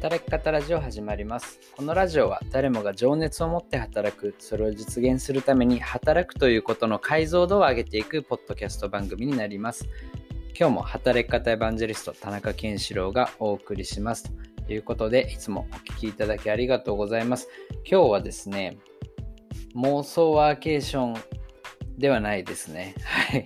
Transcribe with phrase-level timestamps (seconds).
[0.00, 1.60] 働き方ラジオ始まります。
[1.76, 9.86] このラジオは誰もが情熱を持って働くそれを実現するために働くということの解像度を上げていくポッドキャスト番組になります。
[10.58, 14.32] 今日も働き方エヴァンジェリスト田中健志郎がお送りします。
[14.66, 17.50] ということでいつもお聞きいただきありがとうございます。
[17.84, 18.78] 今日はですね
[19.74, 21.22] 妄想ワーケーション
[21.98, 22.94] ではないですね。
[23.04, 23.44] はい。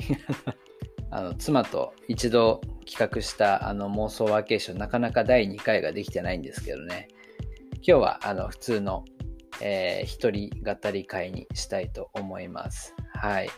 [1.11, 7.09] あの妻と一度企画したあの妄想ワーケーション、なかなか第2回ができてないんですけどね。
[7.87, 9.05] 今日はあの普通の、
[9.61, 12.95] えー、一人語り会にしたいと思います。
[13.13, 13.51] はい。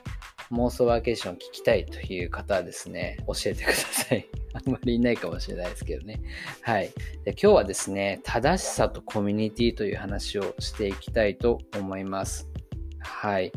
[0.52, 4.26] 妄想ワーケーション聞きたいという方はですね、教えてください。
[4.54, 6.20] あんまりいないかもしれないですけどね。
[6.62, 6.90] はい。
[7.24, 12.48] で今日はですね、正しさとコミュニティという話をしていきたいと思います。
[13.00, 13.52] はい。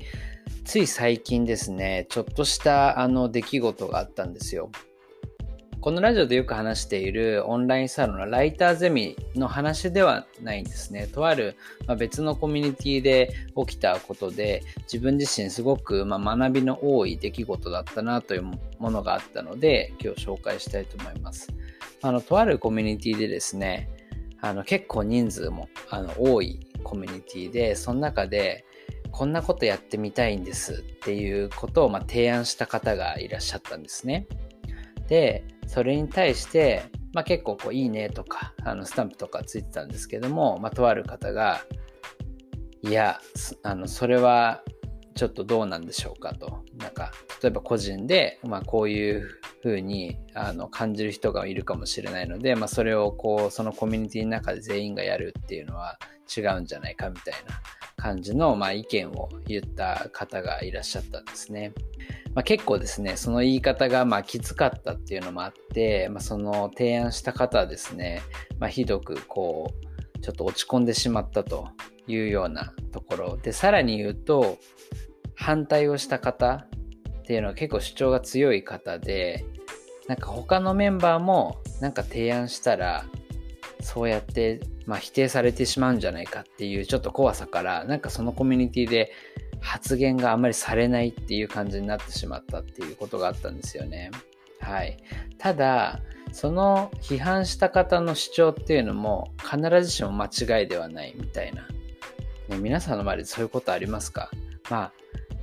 [0.65, 4.71] つい最近ですね、ちょっとしたあの出来事があったんですよ。
[5.81, 11.07] このラジオでよく話しているオンラインサロンのライターゼミの話ではないんですね。
[11.07, 11.55] とある、
[11.87, 21.47] ま、別のコミュニティで起きたことで自分自身すごく、ま、学びの多い出来事だったなというものがあったので今日紹介したいと思います。
[22.01, 23.89] あの、とあるコミュニティでですね、
[24.41, 28.65] あの結構人数もあの多いコミュニティでその中で
[29.11, 34.27] こんなことやってみたいんですっていうことをま提案した方がいらっしゃったんですね。
[35.09, 41.61] で、それに対して、まあ、結構こういいねとか、あのスタンプとかついてたんですけども、まあ、とある方が、
[42.81, 43.19] いや、
[43.63, 44.63] あの、それは
[45.15, 46.63] ちょっとどうなんでしょうかと。
[46.77, 55.99] なんか、例えば個人で、まあ、こういうふうにあの感じる人がいるかもしれないので、まあ、それをこう、そのコミュニティの中で全員がやるっていうのは
[56.35, 57.61] 違うんじゃないかみたいな
[57.97, 61.73] 感じの、まあ、意見を言った方がいらっしゃったんですね。
[62.33, 68.21] まあ、結構ですね、その言い方がまあきつかったっていうのもあって、まあ、その提案した方はですね、
[68.59, 69.73] まあ、ひどくこ
[70.15, 71.69] う、ちょっと落ち込んでしまったと
[72.07, 74.57] いうようなところで、さらに言うと、
[75.35, 76.67] 反対をした方
[77.19, 79.45] っていうのは結構主張が強い方で、
[80.09, 83.05] なんか他のメンバーもなんか提案したら、
[83.79, 89.11] そうやって、まあ、否定されてしまうんじゃないかっていうちょっと怖さから、なんかそのコミュニティで
[89.61, 94.09] 発言があんまりされないっていう感じになってしまったっていうことがあったんですよね。
[94.59, 94.97] はい。
[95.37, 101.67] ただ、その批判した方の主張っていうのも必ずしも間違いではないみたいな。
[102.47, 104.31] ね、皆さんの周りでそういうことありますか？
[104.71, 104.91] まあ、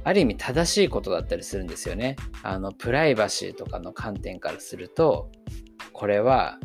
[0.07, 2.15] ある意味正しいことだったりするんですよね。
[2.45, 5.33] あの、プライバシーとかの観点からすると、
[5.93, 6.61] これは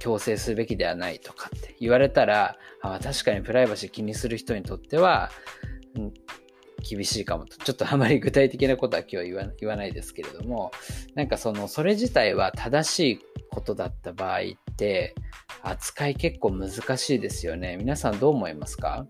[0.00, 5.30] 強制すべきではないとかって言われたら、あ確かにプライバシー気にする人にとっては、
[6.82, 7.56] 厳しいかもと。
[7.56, 10.72] ちょっとあまり具体的なことは今日は言わないですけれども、
[11.14, 14.42] なんかその、それ自体は正しいことだった場合っ
[14.76, 15.14] て、
[15.62, 17.76] 扱い結構難しいですよね。
[17.76, 19.06] 皆さんどう思いますか？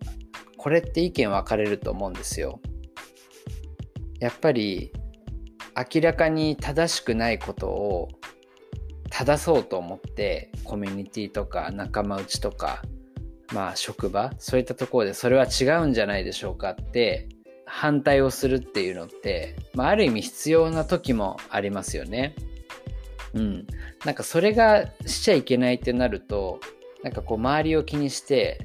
[0.59, 2.61] これって意見分かれると思うんですよ。
[4.21, 4.93] やっぱり、
[5.95, 8.09] 明らかに正しくないことを
[9.11, 12.83] 正そうと思ってコミュニティとか仲間内とか
[13.53, 17.29] まあ職場そういったところでそれは違うんじゃないでしょうかって
[17.67, 22.35] 反対をするっていうのって、まあ、ある意味必要な時もありますよね。
[23.35, 23.67] うん。
[24.05, 26.61] なんかそれがしちゃいけないってなると、
[27.03, 28.61] なんかこう周りを気にして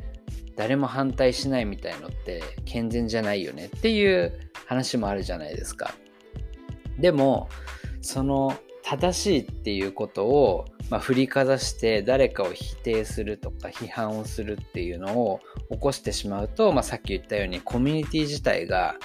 [0.61, 4.31] 誰も反対しないみたいのって健全じゃないよねっていう
[4.67, 5.95] 話もあるじゃないですか。
[6.99, 7.49] でも、
[8.01, 15.39] その正しいっていうことを、まあ、振りかざして誰かを否定するとか批判をするっていうのを
[15.71, 18.97] 起こしてしまうと、まあ、さっき言ったようにコミュニティ自体が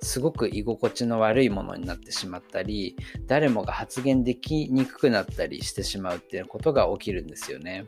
[0.00, 2.96] すごく居心地の悪いものになってしまったり
[3.26, 7.84] 誰もが発言できにくくなったりしてしまうっていうことが起きるんですよね。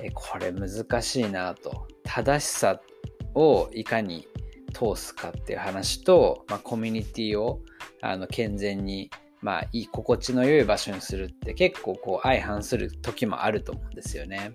[0.00, 2.80] えこれ難しいなと正しさ
[3.34, 4.26] をいかに
[4.72, 7.60] 通すかっていう話と、まあ、コミュニティを
[8.02, 9.10] あの健全に
[9.42, 14.52] まあ、いい心地の良い場所にするって結構こう相反する時もあると思うんですよね。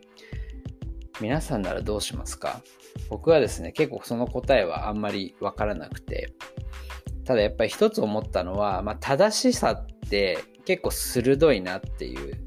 [1.19, 2.61] 皆さんならどうしますか？
[3.09, 6.33] 僕はですね、結構その答えはあんまりわからなくて、
[7.23, 12.44] ただやっぱり一つ思ったのは、まあ、正しさって結構鋭いなっていう、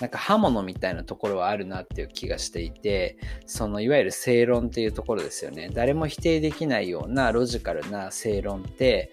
[0.00, 5.70] なんか刃物みたいなところはあるなっていう気がしていて、そのいわゆる正論っていうところですよね。
[5.72, 9.12] 誰も否定できないようなロジカルな正論って、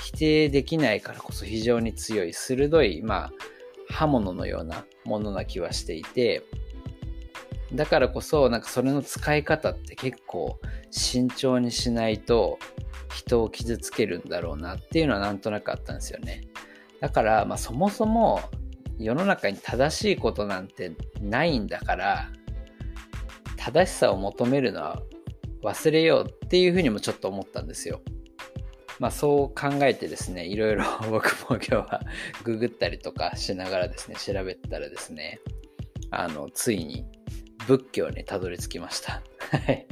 [0.00, 3.32] 否定できないからこそ非常に強い、鋭い、まあ、
[3.88, 6.42] 刃物のようなものな気はしていて、
[7.72, 10.58] だからこそ、なんかそれの使い方って結構
[10.90, 12.58] 慎重にしないと
[13.14, 16.42] 人を傷つけるんだろうなっていうのはなんとなくあったんですよね。
[17.00, 18.40] だから、まあそもそも
[18.98, 22.30] 世の中に正しいことなんてないんだから、
[23.56, 25.02] 正しさを求めるのは
[25.62, 28.00] 忘れようっていうふうにもちょっと思ったんですよ。
[29.00, 32.00] まあそう考えてですね、いろいろ 僕も今日は
[32.44, 35.40] ググったりとかしながらですね、調べたらですね、
[36.10, 37.04] あの、ついに
[37.66, 39.22] 仏教にたどり着きました。
[39.50, 39.86] はい。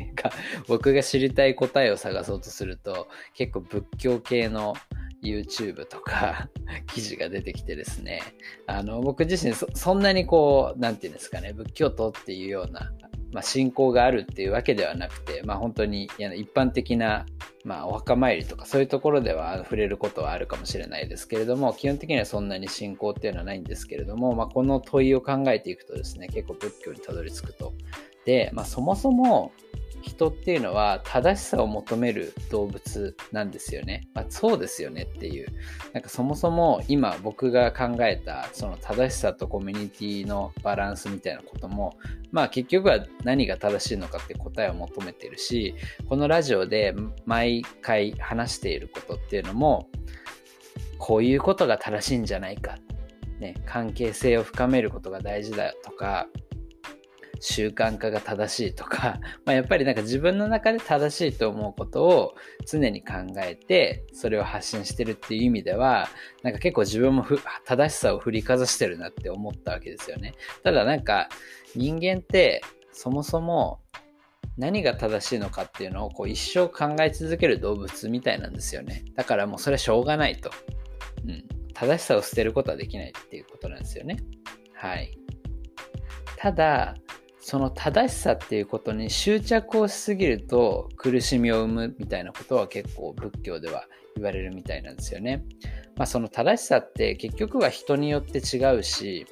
[0.68, 4.74] 僕が知りたい答えを探そうとすると、結構仏教系の
[5.22, 6.48] YouTube とか
[6.92, 8.22] 記事が出てきてですね、
[8.66, 12.92] あの、僕自身そんなにこう、なんていうんですかね、仏教徒っていうような、
[13.32, 16.04] まあ、信仰があるっていうわけではなくて、まあ、本当に
[16.36, 17.24] 一般的な、
[17.64, 27.72] まあ、お墓参りとかそういうところでは触れることはあるかもしれないですけれども、基本的にはそんなに信仰っていうのはないんですけれども、まあ、この問いを考えていくとですね、結構仏教にたどり着くと。
[28.24, 29.52] で、まあ、そもそも、
[30.02, 34.08] 人っていうのは正しさを求める動物なんですよね。
[34.14, 35.48] まあ、そうですよねっていう。
[35.92, 41.96] なんかそもそも今僕が考えたその正しさとコミュニティのバランスみたいなことも、
[42.30, 45.74] まあ結局は何が正しいのかって答えを求めてるし、
[46.08, 46.94] このラジオで
[47.24, 49.88] 毎回話していることっていうのも、
[50.98, 52.76] こういうことが正しいんじゃないか。
[53.40, 56.28] ね、関係性を深めることが大事だとか、
[57.44, 62.34] 習慣化が正しいとか、 まあ、やっぱりなんか自分の中で正しいと思うことを
[62.64, 66.08] 常に考えて、それを発信してるっていう意味では、
[66.44, 67.26] なんか結構自分も
[67.64, 70.34] 正しさを振りかざしてるなって思ったわけですよね。
[70.62, 71.28] ただなんか
[71.74, 72.62] 人間って
[72.92, 73.80] そもそも
[74.56, 79.04] 何が正しいのかっていうのをこう一生考え続ける動物みたいなんですよね。
[79.16, 80.52] だからもうそれはしょうがないと。
[81.26, 81.44] うん。
[81.74, 84.18] 正しさを捨てることはできないっていうことなんですよね。
[84.74, 85.18] はい。
[86.36, 86.94] ただ、
[87.44, 93.84] その正しさっていうことに執着をしすぎると苦しみを生むみたいなことは結構仏教では
[94.14, 95.44] 言われるみたいなんですよね。
[95.96, 99.26] まあその正しさって結局は人によって違うし、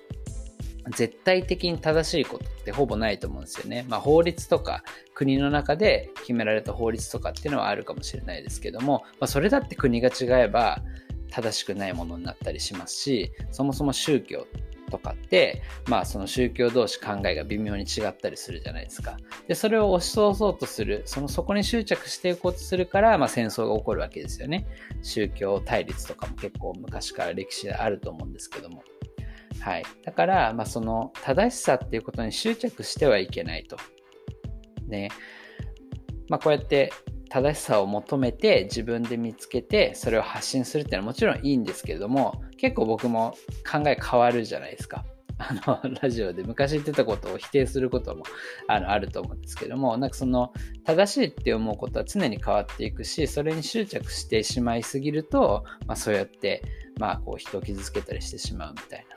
[0.97, 3.87] 絶対的に正しいことってほぼないと思うんですよね。
[3.89, 4.83] まあ法律とか
[5.15, 10.83] 国の中で決められた法律とかっていうのはあるかもしれないですけども、まあそれだって国が違えば
[11.31, 14.49] 正しくないものになったりしますし、そもそも宗教
[14.91, 19.17] とかって、まあその宗教同士考えが微妙に違ったりするじゃないですか。
[19.49, 24.67] で、それを押し通そうとする、そのそこに執着していこうとするから、まあ戦争が起こるわけですよね。
[25.03, 28.83] 宗教対立とかも結構昔から歴史であると思うんですけども。
[29.61, 29.85] はい。
[30.05, 33.77] だから、まあその正しさっていうことに執着してはいけないと。
[34.89, 35.09] ね。
[36.29, 36.93] まあこうやって
[37.31, 43.35] 正しさを求めて自分で見つけてそれを発信するっていうのはもちろんいいんですけれども結構僕も
[43.71, 45.05] 考え変わるじゃないですか。
[45.41, 48.25] あの、ラジオで昔言ってたことを否定することも
[48.69, 50.53] あのあると思うんですけども、なんかその
[50.85, 56.63] 正しいって思うことは常に変わっていくし、それに執着してしまいすぎると、まあそうやって、
[56.99, 59.17] まあこう人を傷つけたりしてしまうみたいな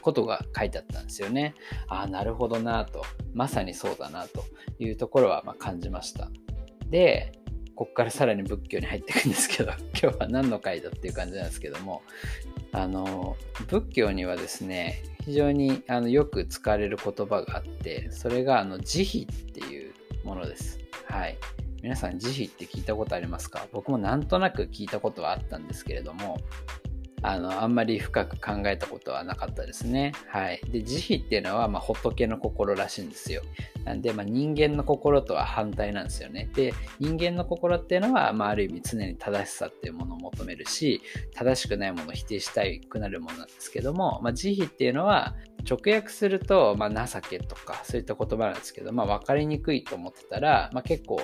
[0.00, 1.54] ことが書いてあったんですよね。
[1.86, 4.44] ああ、なるほどなと、まさにそうだなと
[4.80, 6.30] いうところはま感じました。
[6.92, 7.32] で、
[7.74, 12.02] こっからさらに仏教に入っていくんですけど、 今日は何の回だっていう感じなんですけども、
[12.70, 13.36] あの、
[13.66, 20.78] 仏教にはですね、非常にあのよく使われる言葉があって、それがあの慈悲っていうものです。
[21.06, 21.38] はい。
[21.82, 23.66] 皆さん慈悲って聞いたことありますか？
[23.72, 26.38] 僕もなんとなく聞いたことはあったんですけれども、
[27.22, 30.12] あの、あんまり深く考えたことはなかったですね。
[30.26, 30.60] はい。
[30.68, 33.42] で、慈悲っていうのは、まあ、仏の心らしいんですよ。
[33.84, 36.50] なんで、まあ、人間の心とは反対なんですよね。
[36.54, 41.00] で、人間の心っていうのは、まあ、ある意味常に正しさっていうものを求めるし、
[41.34, 45.34] 正しくないものを否定したくなるものなんですけども、まあ、慈悲っていうのは、
[45.68, 51.20] 直訳すると、まあ、情けとか、そういった言葉なんですけど、まあ、分かりにくいと思ってたら、まあ、結構、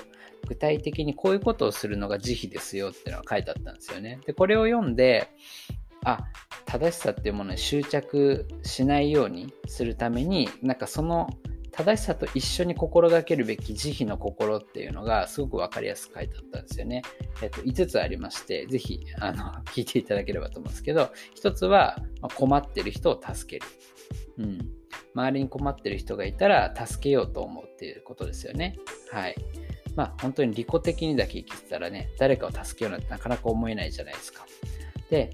[0.47, 4.21] 具体的にこういうことをするのが慈悲ですよっていうのが書いてあったんですよね。
[4.25, 5.29] で、これを読んで、
[6.09, 6.19] あ
[6.65, 11.29] 正しさっていうものに執着しないようにするためになんかその
[11.71, 17.03] 正しさと一緒に心がけるべき慈悲の心っていうのがすごく分かりやすく書いてあったんですよね。
[17.41, 22.03] えっと、5つありまして、ぜひ、あの、 聞いていただければと思うんですけど、1つは、
[22.35, 23.71] 困ってる人を助ける。
[24.39, 24.59] うん。
[25.15, 28.77] 周りに困ってる人がいたら助けようと思うっていうことですよね。
[29.13, 29.37] はい。
[29.95, 34.47] まあ、本当に利己的にだけ生きてたらね、誰かを助けようなんてなかなか思えないじゃないですか。
[35.11, 35.31] で、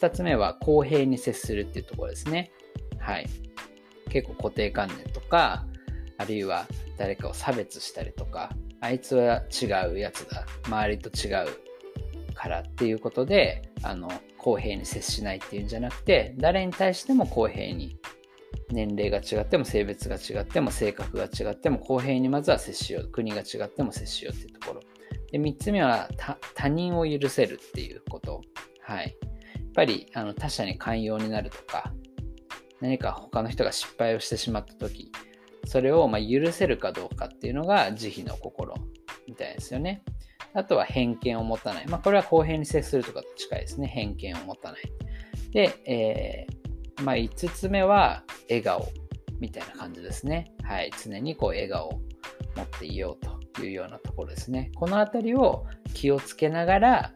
[0.00, 2.50] 2つ目は公平に接するっていうところですね。
[2.98, 3.26] はい。
[4.10, 5.66] 結構固定観念とか、
[6.16, 8.50] あるいは誰かを差別したりとか、
[8.80, 17.96] あいつは違うやつだ、周りと違うからっていうことで、あの、公平に接しないっていうんじゃなくて、誰に対しても公平に、
[18.70, 23.08] 年齢が違っても性別が違っても性格が違っても公平にまずは接しよう。
[23.08, 24.80] 国が違っても接しようっていうところ。
[25.32, 26.08] で、3つ目は
[26.54, 28.42] 他人を許せるっていうこと。
[28.80, 29.16] はい。
[29.78, 31.92] ぱりあの他者に寛容になるとか、
[32.80, 35.12] 何か他の人が失敗をしてしまった時、
[35.66, 38.74] それをま許せるかどうかっていうのが慈悲の心
[39.28, 40.02] みたいですよね。
[40.52, 41.86] あとは偏見を持たない。
[41.86, 43.86] まあ、これは公平に接するとかと近いですね。
[43.86, 44.82] 偏見を持たない。
[45.52, 48.88] で、えー、まあ、5つ目は笑顔
[49.38, 50.50] みたいな感じですね。
[50.64, 50.90] はい。
[51.00, 51.92] 常にこう笑顔を
[52.56, 54.72] 持っていようというようなところですね。
[54.74, 57.12] このあたりを気をつけながら、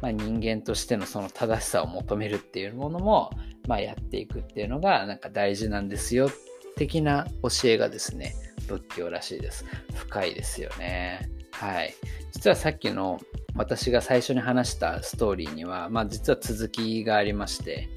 [0.00, 3.30] まあ、人間としてのその正しさを求めるっていうものも、
[3.66, 6.30] まあ、やっていくっていうのがなんか大事なんですよ
[6.76, 8.34] 的な教えがですね
[8.68, 9.64] 仏教らしいです。
[9.94, 11.30] 深いですよね。
[11.52, 11.94] はい。
[12.32, 13.18] 実はさっきの
[13.56, 17.88] 私が最初に話したストーリーには、まあ、実は続きがありまして、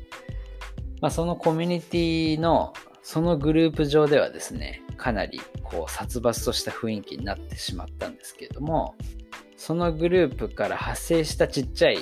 [1.01, 8.95] まあ、そのコミュニティのそのグループ上ではですねかなりこう殺伐とした雰囲気になってしまったんですけれども
[9.61, 11.99] そのグループから派生したちっちゃい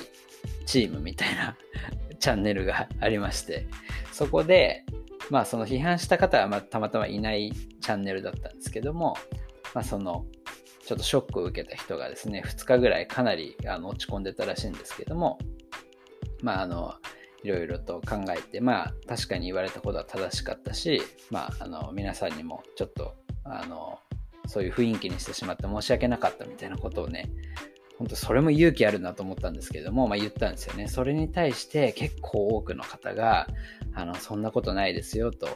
[0.64, 1.58] チームみたいな
[2.18, 3.66] チャンネルがありまして、
[4.12, 4.86] そこで、
[5.28, 9.14] まあその批判した方はまたまたまいないチャンネルだったんですけども、
[9.74, 10.24] まあその、
[10.86, 15.36] ちょっとショックを受けた人がですね、2日ぐらいかなりあの落ち込んでたらしいんですけども、
[16.40, 16.94] まああの、
[17.42, 23.98] いろいろと考えて、まあ確かに言われたことは正しかったし、まああの皆さんにもちょっとあの
[24.50, 27.30] そういう雰囲気にしてしまって申し訳なかったみたいなことをね、
[27.98, 30.88] 本当それも勇気あるなと思ったんですけれども、まあ、言ったんですよね。
[30.88, 33.46] それに対して結構多くの方が、
[33.94, 35.48] あの、そんなことないですよと、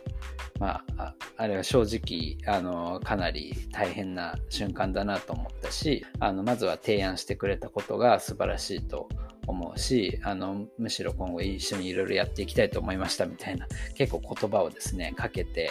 [0.61, 9.09] まあ、あれは正直、あの、かなり大変な瞬間だなと思ったし、あの、まずは提案してくれたことが素晴らしいと
[9.47, 15.71] 思うし、あの、むしろ今後一緒にいろいろやっていきたいと思いましたみたいな、結構言葉をですね、かけて、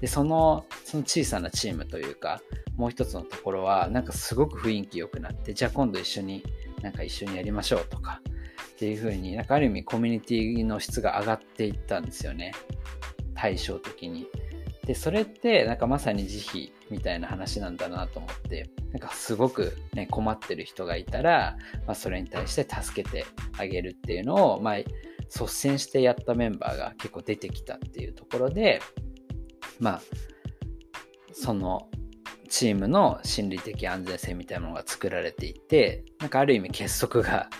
[0.00, 2.42] で、その、その小さなチームというか、
[2.76, 6.44] もう一つのところは、なんかすごく雰囲気良くなって、じゃあ今度一緒に、
[6.82, 8.20] なんか一緒にやりましょうとか、
[8.72, 12.52] っていう風に、なんかある意味コミュニティの質が上がっていったんですよね。
[13.34, 14.26] 対照的に。
[14.86, 23.24] で、それってなんかまさに慈悲みたいな話なんだなと思って、なんかすごくね、困ってる人がいたら、まあそれに対して助けて
[23.58, 28.80] あげるっていうのを、まあ率先してやったメンバーが結構出てきたっていうところで、
[29.80, 30.02] まあ、
[31.32, 31.88] その
[32.48, 37.50] チームの心理的安全性みたいなものが作られていて、なんかある意味結束が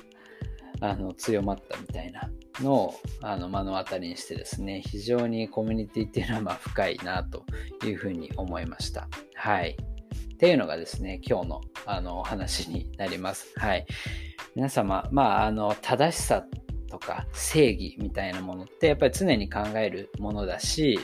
[0.80, 7.44] あの強まったみたいなのあの目の当たりにしてですね、非常にコミュニティっていうのはまあ深いなと
[7.84, 9.08] いうふうに思いました。
[9.34, 9.76] はい。
[10.34, 13.52] っていうのがですね、今日のあのお話になります。
[13.56, 13.86] はい。
[14.54, 16.44] 皆様、まあ、あの、正しさ
[16.88, 20.98] とか正義みたいなものってやっぱり常に考えるものだし、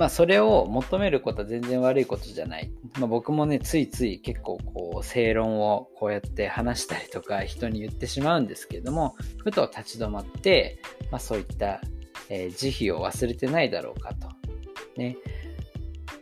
[0.00, 2.70] まあそれを求めることは全然悪いことじゃない。
[2.98, 9.14] まあ、僕もね、ついつい結構こう正論をこうやって話したりとか人に言ってしまうんですけれども、
[9.44, 10.80] ふと立ち止まって、
[11.10, 11.82] まあそういった、
[12.30, 14.28] えー、慈悲を忘れてないだろうかと。
[14.96, 15.18] ね。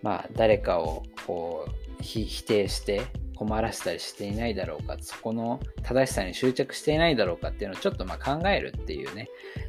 [0.02, 3.02] まあ誰かをこう否定して
[3.36, 9.28] 困らせたりしていないだろうか、そこの正しさに執着していないだろうかっていうのをちょっとま考えるっていうね、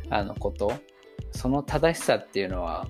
[0.09, 0.73] あのこと、
[1.31, 2.87] その正しさっていうのは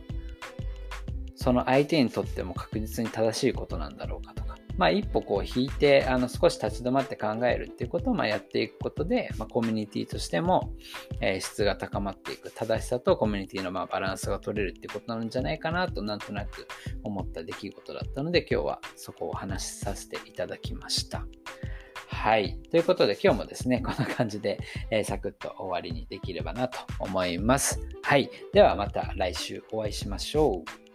[1.39, 10.74] その相手にとっても確実に正しいことなんだろうかとか、まあ、一歩こう引いてあの少し立ち止まって考えるっていうことをまあやっていくことで、まあ、コミュニティとしても、
[11.22, 16.67] え、質が高まっていく正しさとコミュニティのまあバランスが取れるっていうことなんじゃないかなとなんとなく
[17.03, 21.25] 思った出来事だったので今日はそこをお話しさせていただきました。
[22.10, 22.58] はい。
[22.69, 24.60] ということで今日もですね、こんな感じで、
[24.91, 27.79] えー、サクッと終わりにできればなと思います。
[28.01, 28.29] はい。
[28.51, 30.88] ではまた来週お会いしましょう。